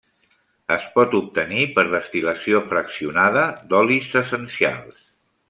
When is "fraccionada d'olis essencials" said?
2.73-4.99